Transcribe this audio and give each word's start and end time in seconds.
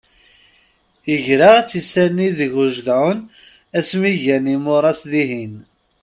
Igra 1.13 1.49
ad 1.59 1.65
tt-issani 1.65 2.27
deg 2.37 2.51
ujedɛun 2.63 3.19
asmi 3.79 4.11
ggin 4.17 4.45
imuras 4.55 5.01
dihin. 5.11 5.55